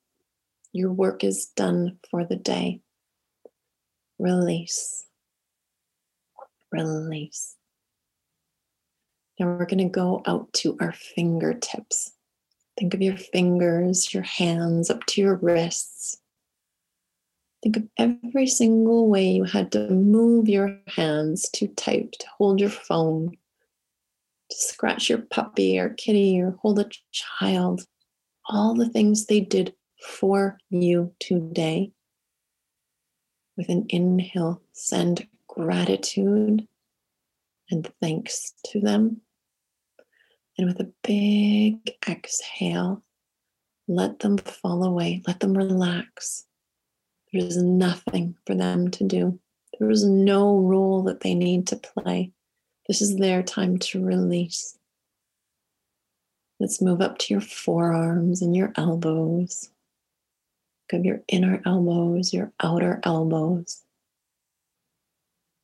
Your 0.73 0.93
work 0.93 1.25
is 1.25 1.47
done 1.47 1.99
for 2.11 2.25
the 2.25 2.37
day. 2.37 2.81
Release. 4.19 5.07
Release. 6.73 7.55
Now 9.39 9.47
we're 9.47 9.67
going 9.67 9.79
to 9.79 9.85
go 9.85 10.23
out 10.27 10.53
to 10.55 10.77
our 10.81 10.93
fingertips. 10.93 12.13
Think 12.79 12.95
of 12.95 13.03
your 13.03 13.17
fingers, 13.17 14.13
your 14.13 14.25
hands 14.25 14.91
up 14.91 15.05
to 15.07 15.21
your 15.21 15.37
wrists. 15.37 16.21
Think 17.63 17.77
of 17.77 17.89
every 17.97 18.47
single 18.47 19.09
way 19.09 19.31
you 19.31 19.45
had 19.45 19.73
to 19.73 19.89
move 19.91 20.49
your 20.49 20.79
hands 20.87 21.49
to 21.55 21.69
type, 21.69 22.13
to 22.13 22.27
hold 22.37 22.61
your 22.61 22.71
phone, 22.71 23.37
to 24.51 24.57
scratch 24.57 25.09
your 25.09 25.19
puppy 25.19 25.79
or 25.79 25.91
kitty 25.91 26.41
or 26.41 26.57
hold 26.63 26.79
a 26.79 26.89
child. 27.13 27.83
All 28.47 28.75
the 28.75 28.89
things 28.89 29.27
they 29.27 29.41
did 29.41 29.75
for 30.03 30.59
you 30.71 31.13
today. 31.21 31.93
With 33.57 33.69
an 33.69 33.87
inhale, 33.89 34.63
send 34.73 35.27
gratitude 35.49 36.67
and 37.71 37.93
thanks 38.01 38.55
to 38.67 38.81
them. 38.81 39.21
And 40.57 40.67
with 40.67 40.81
a 40.81 40.93
big 41.03 41.95
exhale, 42.09 43.03
let 43.87 44.21
them 44.21 44.39
fall 44.39 44.85
away, 44.85 45.23
let 45.27 45.41
them 45.41 45.57
relax. 45.57 46.45
There 47.33 47.45
is 47.45 47.57
nothing 47.57 48.37
for 48.47 48.55
them 48.55 48.91
to 48.93 49.05
do. 49.05 49.39
There 49.79 49.91
is 49.91 50.05
no 50.05 50.59
role 50.59 51.03
that 51.05 51.21
they 51.21 51.35
need 51.35 51.67
to 51.69 51.77
play. 51.77 52.33
This 52.89 53.03
is 53.03 53.17
their 53.17 53.43
time 53.43 53.79
to 53.79 54.05
release. 54.05 54.79
Let's 56.59 56.81
move 56.81 57.01
up 57.01 57.19
to 57.19 57.35
your 57.35 57.41
forearms 57.41 58.43
and 58.43 58.57
your 58.57 58.73
elbows. 58.77 59.71
Think 60.91 61.05
your 61.05 61.21
inner 61.29 61.63
elbows, 61.67 62.33
your 62.33 62.51
outer 62.61 63.01
elbows. 63.05 63.83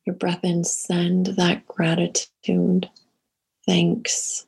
Your 0.06 0.14
breath 0.14 0.44
in, 0.44 0.64
send 0.64 1.26
that 1.26 1.66
gratitude, 1.66 2.90
thanks, 3.64 4.46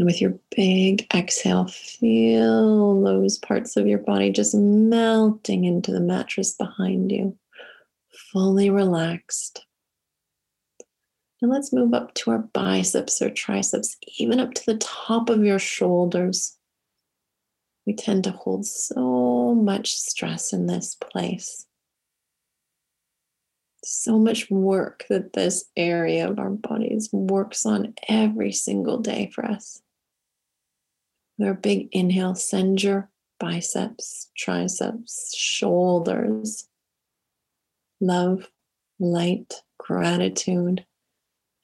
and 0.00 0.06
with 0.06 0.20
your 0.20 0.38
big 0.56 1.06
exhale, 1.14 1.66
feel 1.66 3.02
those 3.02 3.36
parts 3.36 3.76
of 3.76 3.86
your 3.86 3.98
body 3.98 4.30
just 4.30 4.54
melting 4.54 5.64
into 5.64 5.92
the 5.92 6.00
mattress 6.00 6.54
behind 6.54 7.12
you, 7.12 7.36
fully 8.32 8.70
relaxed. 8.70 9.66
And 11.42 11.50
let's 11.50 11.72
move 11.72 11.94
up 11.94 12.12
to 12.14 12.32
our 12.32 12.38
biceps 12.38 13.22
or 13.22 13.30
triceps, 13.30 13.96
even 14.18 14.40
up 14.40 14.52
to 14.54 14.66
the 14.66 14.76
top 14.76 15.30
of 15.30 15.44
your 15.44 15.58
shoulders. 15.58 16.56
We 17.86 17.94
tend 17.94 18.24
to 18.24 18.30
hold 18.30 18.66
so 18.66 19.54
much 19.54 19.94
stress 19.94 20.52
in 20.52 20.66
this 20.66 20.94
place. 20.94 21.66
So 23.82 24.18
much 24.18 24.50
work 24.50 25.06
that 25.08 25.32
this 25.32 25.64
area 25.76 26.28
of 26.28 26.38
our 26.38 26.50
bodies 26.50 27.08
works 27.12 27.64
on 27.64 27.94
every 28.06 28.52
single 28.52 28.98
day 28.98 29.30
for 29.34 29.46
us. 29.46 29.80
Our 31.42 31.54
big 31.54 31.88
inhale, 31.92 32.34
send 32.34 32.82
your 32.82 33.08
biceps, 33.38 34.30
triceps, 34.36 35.34
shoulders, 35.34 36.68
love, 37.98 38.50
light, 38.98 39.62
gratitude. 39.78 40.84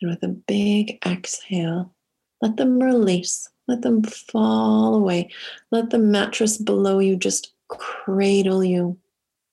And 0.00 0.10
with 0.10 0.22
a 0.22 0.28
big 0.28 0.98
exhale, 1.06 1.94
let 2.42 2.56
them 2.56 2.82
release, 2.82 3.48
let 3.66 3.82
them 3.82 4.02
fall 4.02 4.94
away. 4.94 5.30
Let 5.70 5.90
the 5.90 5.98
mattress 5.98 6.58
below 6.58 6.98
you 6.98 7.16
just 7.16 7.54
cradle 7.68 8.62
you. 8.62 8.98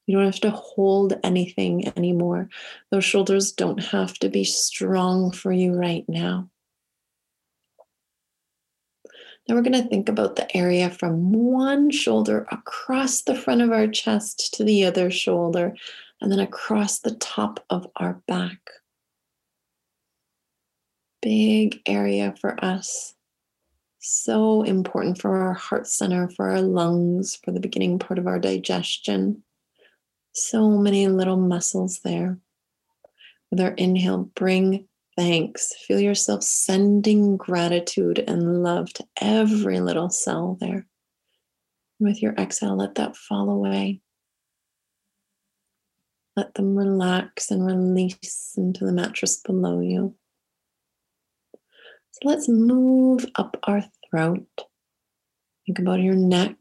You 0.05 0.17
don't 0.17 0.25
have 0.25 0.41
to 0.41 0.51
hold 0.51 1.13
anything 1.23 1.87
anymore. 1.97 2.49
Those 2.91 3.05
shoulders 3.05 3.53
don't 3.53 3.81
have 3.81 4.15
to 4.15 4.27
be 4.27 4.43
strong 4.43 5.31
for 5.31 5.51
you 5.53 5.73
right 5.73 6.03
now. 6.09 6.49
Now 9.47 9.55
we're 9.55 9.61
going 9.61 9.81
to 9.81 9.89
think 9.89 10.09
about 10.09 10.35
the 10.35 10.55
area 10.55 10.89
from 10.89 11.31
one 11.31 11.89
shoulder 11.89 12.45
across 12.51 13.21
the 13.21 13.35
front 13.35 13.61
of 13.61 13.71
our 13.71 13.87
chest 13.87 14.53
to 14.55 14.63
the 14.63 14.85
other 14.85 15.09
shoulder, 15.09 15.75
and 16.21 16.31
then 16.31 16.39
across 16.39 16.99
the 16.99 17.15
top 17.15 17.63
of 17.69 17.87
our 17.97 18.21
back. 18.27 18.59
Big 21.23 21.81
area 21.85 22.35
for 22.39 22.63
us. 22.63 23.15
So 23.99 24.63
important 24.63 25.21
for 25.21 25.37
our 25.37 25.53
heart 25.53 25.87
center, 25.87 26.29
for 26.29 26.49
our 26.49 26.61
lungs, 26.61 27.39
for 27.41 27.51
the 27.51 27.61
beginning 27.61 27.97
part 27.97 28.19
of 28.19 28.27
our 28.27 28.37
digestion. 28.37 29.41
So 30.33 30.67
many 30.71 31.07
little 31.07 31.37
muscles 31.37 32.01
there. 32.03 32.37
With 33.49 33.61
our 33.61 33.71
inhale, 33.71 34.29
bring 34.35 34.89
thanks. 35.15 35.73
Feel 35.87 36.01
yourself 36.01 36.43
sending 36.43 37.37
gratitude 37.37 38.19
and 38.27 38.61
love 38.61 38.91
to 38.93 39.07
every 39.21 39.79
little 39.79 40.09
cell 40.09 40.57
there. 40.59 40.85
And 41.99 42.09
with 42.09 42.21
your 42.21 42.33
exhale, 42.33 42.75
let 42.75 42.95
that 42.95 43.15
fall 43.15 43.49
away. 43.49 44.01
Let 46.35 46.55
them 46.55 46.75
relax 46.75 47.49
and 47.49 47.65
release 47.65 48.55
into 48.57 48.85
the 48.85 48.91
mattress 48.91 49.37
below 49.37 49.79
you. 49.79 50.15
So 52.13 52.29
let's 52.29 52.47
move 52.47 53.25
up 53.35 53.57
our 53.63 53.83
throat. 54.09 54.45
Think 55.65 55.79
about 55.79 55.99
your 55.99 56.13
neck, 56.13 56.55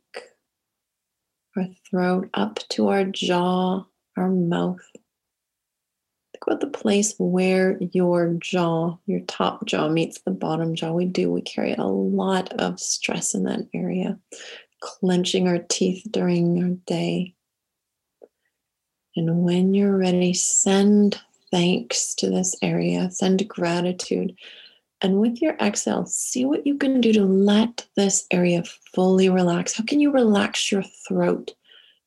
our 1.56 1.66
throat, 1.90 2.30
up 2.32 2.59
to 2.71 2.88
our 2.88 3.04
jaw, 3.04 3.85
our 4.16 4.28
mouth. 4.30 4.80
Think 6.32 6.47
about 6.47 6.61
the 6.61 6.78
place 6.78 7.14
where 7.18 7.76
your 7.92 8.32
jaw, 8.40 8.97
your 9.04 9.21
top 9.21 9.66
jaw, 9.66 9.90
meets 9.90 10.23
the 10.23 10.30
bottom 10.30 10.75
jaw. 10.75 10.92
We 10.92 11.04
do, 11.04 11.30
we 11.30 11.42
carry 11.42 11.75
a 11.75 11.85
lot 11.85 12.50
of 12.54 12.80
stress 12.80 13.35
in 13.35 13.44
that 13.44 13.68
area, 13.75 14.18
clenching 14.80 15.49
our 15.49 15.59
teeth 15.59 16.06
during 16.11 16.62
our 16.62 16.71
day. 16.87 17.35
And 19.16 19.44
when 19.44 19.75
you're 19.75 19.99
ready, 19.99 20.32
send 20.32 21.21
thanks 21.50 22.14
to 22.14 22.30
this 22.30 22.56
area, 22.62 23.11
send 23.11 23.47
gratitude. 23.47 24.35
And 25.02 25.21
with 25.21 25.42
your 25.42 25.56
exhale, 25.61 26.06
see 26.06 26.44
what 26.44 26.64
you 26.64 26.78
can 26.78 27.00
do 27.00 27.12
to 27.12 27.25
let 27.25 27.87
this 27.97 28.25
area 28.30 28.62
fully 28.94 29.28
relax. 29.28 29.76
How 29.76 29.85
can 29.85 29.99
you 29.99 30.12
relax 30.12 30.71
your 30.71 30.85
throat 31.09 31.54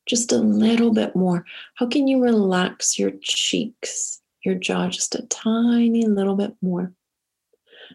just 0.06 0.32
a 0.32 0.38
little 0.38 0.94
bit 0.94 1.14
more? 1.14 1.46
How 1.76 1.88
can 1.88 2.08
you 2.08 2.24
relax 2.24 2.98
your 2.98 3.12
cheeks, 3.22 4.22
your 4.46 4.56
jaw 4.56 4.88
just 4.88 5.14
a 5.14 5.24
tiny 5.24 6.06
little 6.06 6.36
bit 6.36 6.56
more? 6.62 6.94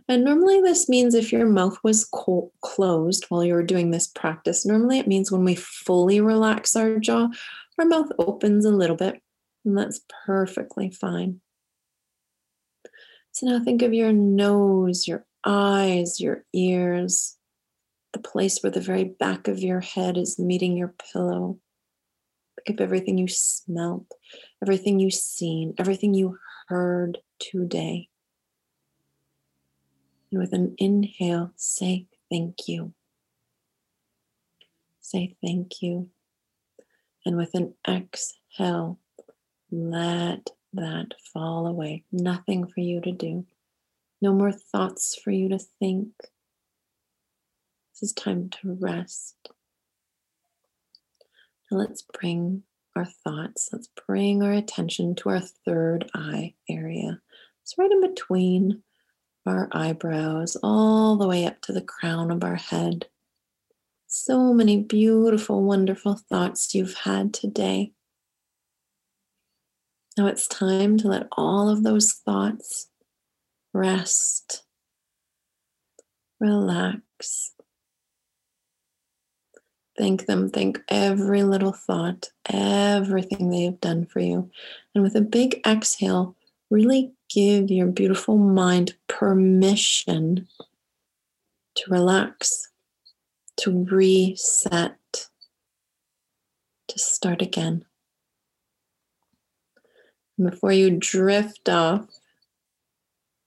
And 0.07 0.23
normally, 0.23 0.61
this 0.61 0.89
means 0.89 1.15
if 1.15 1.33
your 1.33 1.47
mouth 1.47 1.79
was 1.83 2.05
co- 2.05 2.53
closed 2.61 3.25
while 3.29 3.45
you 3.45 3.55
were 3.55 3.63
doing 3.63 3.91
this 3.91 4.07
practice, 4.07 4.67
normally 4.67 4.99
it 4.99 5.09
means 5.09 5.33
when 5.33 5.45
we 5.45 5.55
fully 5.55 6.21
relax 6.21 6.77
our 6.77 6.99
jaw, 6.99 7.29
our 7.79 7.85
mouth 7.87 8.11
opens 8.19 8.65
a 8.65 8.71
little 8.71 8.97
bit, 8.97 9.21
and 9.65 9.77
that's 9.77 10.01
perfectly 10.27 10.91
fine. 10.91 11.41
So 13.33 13.47
now 13.47 13.63
think 13.63 13.83
of 13.83 13.95
your 13.95 14.13
nose, 14.13 15.07
your 15.07 15.25
eyes, 15.45 16.21
your 16.21 16.45
ears, 16.53 17.37
the 18.13 18.19
place 18.19 18.63
where 18.63 18.71
the 18.71 18.81
very 18.81 19.05
back 19.05 19.49
of 19.49 19.61
your 19.61 19.81
head 19.81 20.17
is 20.17 20.39
meeting 20.39 20.77
your 20.77 20.95
pillow. 21.13 21.59
Think 22.67 22.81
of 22.81 22.85
everything 22.85 23.19
you 23.19 23.29
smelt, 23.29 24.07
everything 24.63 25.01
you've 25.01 25.15
seen, 25.15 25.75
everything 25.79 26.13
you 26.13 26.39
heard 26.69 27.19
today. 27.39 28.09
And 30.31 30.41
with 30.41 30.53
an 30.53 30.75
inhale, 30.79 31.53
say 31.57 32.07
thank 32.31 32.69
you. 32.69 32.93
Say 35.01 35.37
thank 35.43 35.83
you. 35.83 36.11
And 37.25 37.37
with 37.37 37.55
an 37.55 37.75
exhale, 37.89 38.99
let 39.71 40.51
that 40.73 41.15
fall 41.33 41.67
away. 41.67 42.05
Nothing 42.13 42.67
for 42.67 42.81
you 42.81 43.01
to 43.01 43.13
do. 43.13 43.47
No 44.23 44.33
more 44.33 44.53
thoughts 44.53 45.19
for 45.23 45.31
you 45.31 45.49
to 45.49 45.59
think. 45.59 46.09
This 47.93 48.11
is 48.11 48.13
time 48.13 48.51
to 48.61 48.77
rest. 48.81 49.37
Now 51.71 51.79
let's 51.79 52.03
bring 52.03 52.65
our 52.97 53.05
thoughts, 53.05 53.71
let's 53.73 53.89
bring 54.07 54.43
our 54.43 54.53
attention 54.53 55.15
to 55.17 55.29
our 55.29 55.41
third 55.41 56.11
eye 56.15 56.55
area. 56.69 57.21
It's 57.63 57.79
right 57.79 57.91
in 57.91 58.01
between 58.01 58.83
our 59.47 59.69
eyebrows, 59.73 60.57
all 60.63 61.17
the 61.17 61.29
way 61.29 61.47
up 61.47 61.61
to 61.63 61.73
the 61.73 61.81
crown 61.81 62.31
of 62.31 62.45
our 62.45 62.57
head. 62.57 63.07
So 64.07 64.53
many 64.53 64.83
beautiful, 64.83 65.63
wonderful 65.63 66.15
thoughts 66.15 66.75
you've 66.75 66.95
had 66.95 67.33
today. 67.33 67.93
Now 70.17 70.27
it's 70.27 70.49
time 70.49 70.99
to 70.99 71.09
let 71.09 71.29
all 71.33 71.69
of 71.69 71.83
those 71.83 72.13
thoughts 72.13 72.89
rest, 73.73 74.65
relax. 76.41 77.53
Thank 79.97 80.27
them. 80.27 80.49
Thank 80.49 80.81
every 80.89 81.43
little 81.43 81.73
thought, 81.73 82.31
everything 82.49 83.51
they 83.51 83.65
have 83.65 83.81
done 83.81 84.07
for 84.07 84.21
you. 84.21 84.51
And 84.95 85.05
with 85.05 85.15
a 85.15 85.21
big 85.21 85.61
exhale, 85.67 86.37
really 86.71 87.13
give 87.29 87.71
your 87.71 87.87
beautiful 87.87 88.39
mind 88.39 88.95
permission 89.09 90.49
to 91.75 91.91
relax, 91.91 92.69
to 93.59 93.85
reset, 93.85 94.97
to 96.89 96.99
start 96.99 97.43
again. 97.43 97.85
Before 100.43 100.73
you 100.73 100.91
drift 100.91 101.69
off 101.69 102.07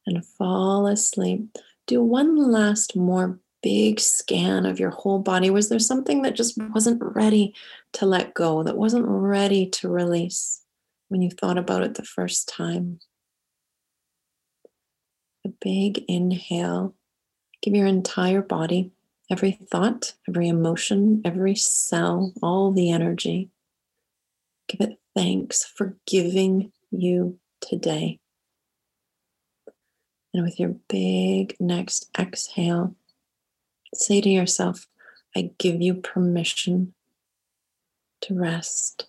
and 0.06 0.26
fall 0.26 0.86
asleep, 0.86 1.58
do 1.88 2.04
one 2.04 2.36
last 2.36 2.96
more 2.96 3.40
big 3.64 4.00
scan 4.00 4.66
of 4.66 4.80
your 4.80 4.92
whole 4.92 5.20
body. 5.20 5.50
Was 5.50 5.70
there 5.70 5.80
something 5.80 6.22
that 6.22 6.36
just 6.36 6.56
wasn't 6.58 7.02
ready 7.02 7.56
to 7.94 8.06
let 8.06 8.34
go, 8.34 8.62
that 8.64 8.78
wasn't 8.78 9.06
ready 9.08 9.66
to 9.68 9.90
release 9.90 10.62
when 11.08 11.22
you 11.22 11.32
thought 11.32 11.58
about 11.58 11.82
it 11.82 11.96
the 11.96 12.04
first 12.04 12.48
time? 12.48 13.00
A 15.46 15.50
big 15.50 16.04
inhale. 16.08 16.94
Give 17.62 17.74
your 17.74 17.88
entire 17.88 18.42
body, 18.42 18.92
every 19.32 19.54
thought, 19.54 20.14
every 20.28 20.48
emotion, 20.48 21.22
every 21.26 21.56
cell, 21.56 22.34
all 22.44 22.72
the 22.72 22.92
energy. 22.92 23.50
Give 24.68 24.82
it 24.82 25.00
thanks 25.16 25.64
for 25.64 25.96
giving 26.06 26.73
you 26.94 27.40
today. 27.62 28.20
And 30.34 30.44
with 30.44 30.60
your 30.60 30.76
big 30.88 31.56
next 31.60 32.10
exhale, 32.18 32.96
say 33.94 34.22
to 34.22 34.30
yourself, 34.30 34.88
I 35.36 35.52
give 35.58 35.82
you 35.82 35.96
permission 35.96 36.94
to 38.22 38.36
rest. 38.36 39.08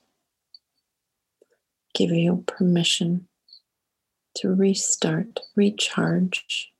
Give 1.94 2.10
you 2.10 2.44
permission 2.46 3.28
to 4.36 4.52
restart, 4.52 5.40
recharge. 5.54 6.72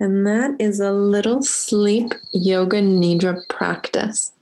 And 0.00 0.26
that 0.26 0.56
is 0.58 0.80
a 0.80 0.90
little 0.90 1.42
sleep 1.42 2.12
yoga 2.32 2.80
nidra 2.80 3.48
practice. 3.48 4.32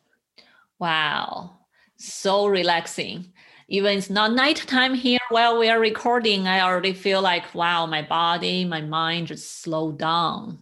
Wow, 0.80 1.60
so 1.96 2.46
relaxing. 2.46 3.32
Even 3.68 3.98
it's 3.98 4.10
not 4.10 4.32
nighttime 4.32 4.94
here 4.94 5.20
while 5.28 5.58
we 5.58 5.68
are 5.68 5.78
recording, 5.78 6.48
I 6.48 6.60
already 6.62 6.92
feel 6.92 7.22
like, 7.22 7.54
wow, 7.54 7.86
my 7.86 8.02
body, 8.02 8.64
my 8.64 8.80
mind 8.80 9.28
just 9.28 9.60
slow 9.62 9.92
down. 9.92 10.58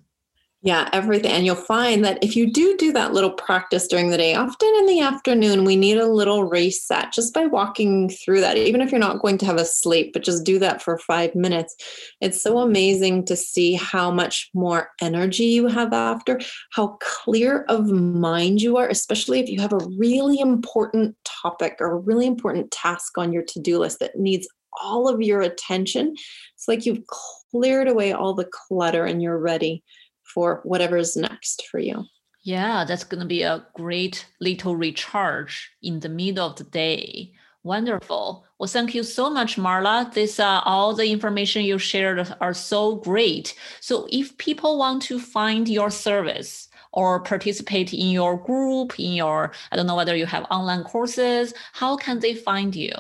Yeah, 0.61 0.88
everything. 0.92 1.31
And 1.31 1.47
you'll 1.47 1.55
find 1.55 2.05
that 2.05 2.18
if 2.21 2.35
you 2.35 2.53
do 2.53 2.77
do 2.77 2.92
that 2.92 3.12
little 3.12 3.31
practice 3.31 3.87
during 3.87 4.11
the 4.11 4.16
day, 4.16 4.35
often 4.35 4.68
in 4.79 4.87
the 4.87 5.01
afternoon, 5.01 5.64
we 5.64 5.77
need 5.77 5.99
a 5.99 6.09
little 6.09 6.42
reset 6.42 7.12
just 7.12 7.33
by 7.33 7.47
walking 7.47 8.09
through 8.09 8.40
that. 8.40 8.57
Even 8.57 8.81
if 8.81 8.90
you're 8.90 8.99
not 8.99 9.23
going 9.23 9.38
to 9.38 9.47
have 9.47 9.59
a 9.59 9.64
sleep, 9.64 10.12
but 10.12 10.25
just 10.25 10.44
do 10.44 10.59
that 10.59 10.83
for 10.83 10.99
five 10.99 11.33
minutes. 11.37 11.77
It's 12.21 12.42
so 12.42 12.59
amazing 12.59 13.27
to 13.27 13.37
see 13.37 13.75
how 13.75 14.11
much 14.11 14.51
more 14.53 14.90
energy 15.01 15.44
you 15.44 15.68
have 15.68 15.92
after, 15.92 16.40
how 16.73 16.99
clear 17.01 17.64
of 17.68 17.87
mind 17.87 18.61
you 18.61 18.79
are, 18.79 18.88
especially 18.88 19.38
if 19.38 19.49
you 19.49 19.61
have 19.61 19.73
a 19.73 19.87
really 19.97 20.40
important 20.40 21.14
topic 21.25 21.77
or 21.79 21.92
a 21.92 21.99
really 21.99 22.27
important 22.27 22.73
task 22.73 23.16
on 23.16 23.33
your 23.33 23.44
to 23.44 23.61
do 23.61 23.79
list 23.79 24.01
that 24.01 24.18
needs 24.18 24.49
all 24.83 25.09
of 25.09 25.23
your 25.23 25.40
attention. 25.40 26.16
It's 26.57 26.66
like 26.66 26.85
you've 26.85 27.07
cleared 27.53 27.87
away 27.87 28.12
all 28.12 28.35
the 28.35 28.49
clutter 28.51 29.05
and 29.05 29.23
you're 29.23 29.38
ready 29.38 29.85
for 30.32 30.60
whatever 30.64 30.96
is 30.96 31.16
next 31.16 31.66
for 31.70 31.78
you. 31.78 32.04
Yeah, 32.42 32.84
that's 32.84 33.04
going 33.04 33.20
to 33.20 33.26
be 33.26 33.42
a 33.42 33.66
great 33.74 34.26
little 34.40 34.76
recharge 34.76 35.70
in 35.82 36.00
the 36.00 36.08
middle 36.08 36.46
of 36.46 36.56
the 36.56 36.64
day. 36.64 37.32
Wonderful. 37.64 38.46
Well, 38.58 38.68
thank 38.68 38.94
you 38.94 39.02
so 39.02 39.28
much, 39.28 39.56
Marla. 39.56 40.12
This 40.12 40.40
uh, 40.40 40.62
all 40.64 40.94
the 40.94 41.10
information 41.10 41.64
you 41.64 41.78
shared 41.78 42.34
are 42.40 42.54
so 42.54 42.96
great. 42.96 43.54
So, 43.80 44.06
if 44.10 44.38
people 44.38 44.78
want 44.78 45.02
to 45.02 45.18
find 45.18 45.68
your 45.68 45.90
service 45.90 46.68
or 46.92 47.20
participate 47.20 47.92
in 47.92 48.08
your 48.08 48.42
group, 48.42 48.98
in 48.98 49.12
your 49.12 49.52
I 49.70 49.76
don't 49.76 49.86
know 49.86 49.96
whether 49.96 50.16
you 50.16 50.26
have 50.26 50.46
online 50.50 50.84
courses, 50.84 51.52
how 51.72 51.96
can 51.96 52.20
they 52.20 52.34
find 52.34 52.74
you? 52.74 52.92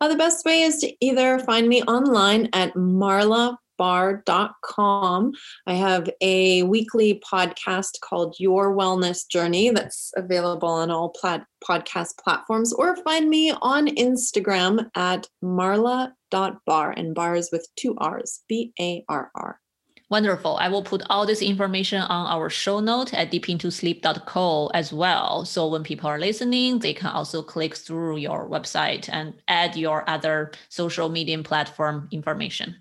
Uh, 0.00 0.08
the 0.08 0.16
best 0.16 0.44
way 0.44 0.62
is 0.62 0.78
to 0.78 0.92
either 1.04 1.38
find 1.40 1.68
me 1.68 1.82
online 1.82 2.48
at 2.52 2.72
Marla 2.74 3.56
barr.com. 3.78 5.32
I 5.66 5.74
have 5.74 6.08
a 6.20 6.62
weekly 6.64 7.22
podcast 7.30 8.00
called 8.02 8.36
Your 8.38 8.74
Wellness 8.76 9.28
Journey 9.28 9.70
that's 9.70 10.12
available 10.16 10.68
on 10.68 10.90
all 10.90 11.10
plat- 11.10 11.46
podcast 11.64 12.18
platforms, 12.22 12.72
or 12.72 12.96
find 12.96 13.28
me 13.28 13.52
on 13.62 13.88
Instagram 13.88 14.88
at 14.94 15.28
marla.barr, 15.42 16.90
and 16.92 17.14
bars 17.14 17.48
with 17.50 17.66
two 17.76 17.96
R's, 17.98 18.42
B 18.48 18.72
A 18.78 19.04
R 19.08 19.30
R. 19.34 19.60
Wonderful. 20.08 20.56
I 20.58 20.68
will 20.68 20.84
put 20.84 21.02
all 21.10 21.26
this 21.26 21.42
information 21.42 22.00
on 22.00 22.26
our 22.26 22.48
show 22.48 22.78
note 22.78 23.12
at 23.12 23.32
deepintosleep.co 23.32 24.68
as 24.68 24.92
well. 24.92 25.44
So 25.44 25.66
when 25.66 25.82
people 25.82 26.08
are 26.08 26.18
listening, 26.18 26.78
they 26.78 26.94
can 26.94 27.08
also 27.08 27.42
click 27.42 27.74
through 27.74 28.18
your 28.18 28.48
website 28.48 29.08
and 29.12 29.34
add 29.48 29.74
your 29.74 30.08
other 30.08 30.52
social 30.68 31.08
media 31.08 31.42
platform 31.42 32.06
information. 32.12 32.76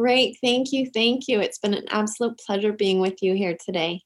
Great. 0.00 0.38
Thank 0.42 0.72
you. 0.72 0.88
Thank 0.94 1.28
you. 1.28 1.40
It's 1.40 1.58
been 1.58 1.74
an 1.74 1.84
absolute 1.90 2.38
pleasure 2.38 2.72
being 2.72 3.00
with 3.00 3.22
you 3.22 3.34
here 3.34 3.54
today. 3.62 4.00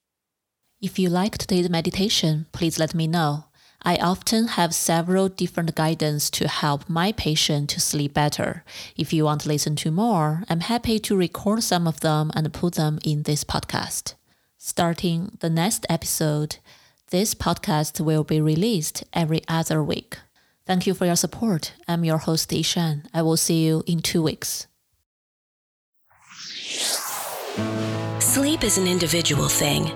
If 0.81 0.99
you 0.99 1.07
like 1.07 1.37
today's 1.37 1.69
meditation, 1.69 2.47
please 2.51 2.77
let 2.77 2.93
me 2.93 3.07
know. 3.07 3.45
I 3.81 3.95
often 3.95 4.47
have 4.59 4.75
several 4.75 5.29
different 5.29 5.73
guidance 5.73 6.29
to 6.31 6.49
help 6.49 6.89
my 6.89 7.13
patient 7.13 7.69
to 7.69 7.79
sleep 7.79 8.13
better. 8.13 8.65
If 8.97 9.13
you 9.13 9.23
want 9.23 9.41
to 9.41 9.47
listen 9.47 9.77
to 9.77 9.91
more, 9.91 10.43
I'm 10.49 10.59
happy 10.59 10.99
to 10.99 11.15
record 11.15 11.63
some 11.63 11.87
of 11.87 12.01
them 12.01 12.29
and 12.35 12.51
put 12.51 12.73
them 12.73 12.99
in 13.05 13.23
this 13.23 13.45
podcast. 13.45 14.15
Starting 14.57 15.37
the 15.39 15.49
next 15.49 15.85
episode, 15.87 16.57
this 17.09 17.33
podcast 17.33 18.01
will 18.01 18.25
be 18.25 18.41
released 18.41 19.05
every 19.13 19.43
other 19.47 19.81
week. 19.81 20.17
Thank 20.65 20.87
you 20.87 20.93
for 20.93 21.05
your 21.05 21.15
support. 21.15 21.71
I'm 21.87 22.03
your 22.03 22.17
host, 22.17 22.49
Yishan. 22.49 23.05
I 23.13 23.21
will 23.21 23.37
see 23.37 23.63
you 23.65 23.83
in 23.87 24.01
two 24.01 24.21
weeks. 24.21 24.67
Sleep 28.35 28.65
is 28.65 28.77
an 28.77 28.85
individual 28.85 29.47
thing. 29.47 29.93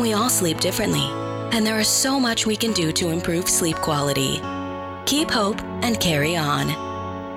We 0.00 0.12
all 0.12 0.30
sleep 0.30 0.60
differently 0.60 1.02
and 1.50 1.66
there 1.66 1.80
is 1.80 1.88
so 1.88 2.20
much 2.20 2.46
we 2.46 2.54
can 2.54 2.72
do 2.72 2.92
to 2.92 3.08
improve 3.08 3.48
sleep 3.48 3.74
quality. 3.74 4.40
Keep 5.04 5.32
hope 5.32 5.60
and 5.82 5.98
carry 5.98 6.36
on. 6.36 6.68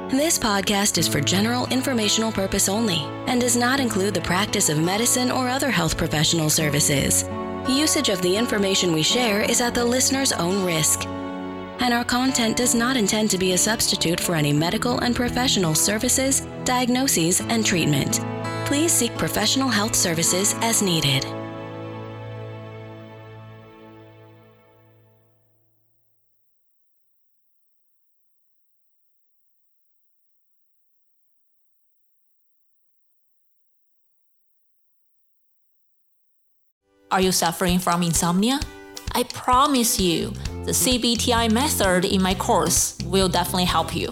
This 0.10 0.38
podcast 0.38 1.00
is 1.00 1.08
for 1.08 1.20
general 1.20 1.66
informational 1.70 2.32
purpose 2.32 2.70
only 2.70 3.00
and 3.26 3.42
does 3.42 3.56
not 3.56 3.80
include 3.80 4.14
the 4.14 4.22
practice 4.22 4.70
of 4.70 4.78
medicine 4.78 5.32
or 5.32 5.50
other 5.50 5.72
health 5.72 5.98
professional 5.98 6.52
services. 6.52 7.24
Usage 7.68 8.10
of 8.10 8.22
the 8.22 8.38
information 8.38 8.94
we 8.94 9.02
share 9.02 9.42
is 9.42 9.62
at 9.62 9.74
the 9.74 9.84
listener's 9.84 10.32
own 10.32 10.64
risk. 10.64 11.08
And 11.08 11.92
our 11.92 12.06
content 12.06 12.56
does 12.56 12.76
not 12.76 12.98
intend 12.98 13.32
to 13.32 13.40
be 13.40 13.54
a 13.54 13.58
substitute 13.58 14.20
for 14.20 14.36
any 14.36 14.54
medical 14.54 15.00
and 15.00 15.16
professional 15.16 15.74
services, 15.74 16.42
diagnoses, 16.66 17.42
and 17.42 17.66
treatment. 17.66 18.20
Please 18.66 18.92
seek 18.92 19.16
professional 19.16 19.70
health 19.70 19.96
services 19.96 20.56
as 20.62 20.82
needed. 20.82 21.24
Are 37.12 37.22
you 37.22 37.32
suffering 37.32 37.78
from 37.80 38.02
insomnia? 38.02 38.60
I 39.14 39.24
promise 39.24 40.00
you, 40.00 40.32
the 40.66 40.72
CBTI 40.74 41.52
method 41.52 42.04
in 42.04 42.22
my 42.22 42.34
course 42.34 42.98
will 43.06 43.30
definitely 43.30 43.66
help 43.66 43.96
you. 43.96 44.12